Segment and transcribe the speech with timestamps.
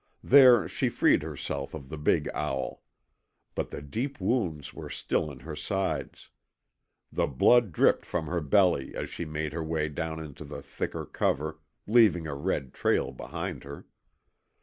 [0.23, 2.81] There she freed herself of the big owl.
[3.53, 6.31] But the deep wounds were still in her sides.
[7.11, 11.05] The blood dripped from her belly as she made her way down into the thicker
[11.05, 13.85] cover, leaving a red trail behind her.